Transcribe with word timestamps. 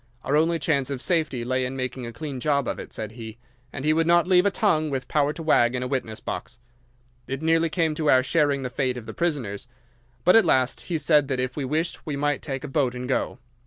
Our 0.23 0.35
only 0.35 0.57
chance 0.57 0.89
of 0.89 0.99
safety 0.99 1.43
lay 1.43 1.63
in 1.63 1.75
making 1.75 2.07
a 2.07 2.11
clean 2.11 2.39
job 2.39 2.67
of 2.67 2.79
it, 2.79 2.91
said 2.91 3.11
he, 3.11 3.37
and 3.71 3.85
he 3.85 3.93
would 3.93 4.07
not 4.07 4.25
leave 4.25 4.47
a 4.47 4.49
tongue 4.49 4.89
with 4.89 5.07
power 5.07 5.31
to 5.33 5.43
wag 5.43 5.75
in 5.75 5.83
a 5.83 5.87
witness 5.87 6.19
box. 6.19 6.57
It 7.27 7.43
nearly 7.43 7.69
came 7.69 7.93
to 7.93 8.09
our 8.09 8.23
sharing 8.23 8.63
the 8.63 8.71
fate 8.71 8.97
of 8.97 9.05
the 9.05 9.13
prisoners, 9.13 9.67
but 10.23 10.35
at 10.35 10.43
last 10.43 10.81
he 10.89 10.97
said 10.97 11.27
that 11.27 11.39
if 11.39 11.55
we 11.55 11.65
wished 11.65 12.03
we 12.03 12.15
might 12.15 12.41
take 12.41 12.63
a 12.63 12.67
boat 12.67 12.95
and 12.95 13.07
go. 13.07 13.37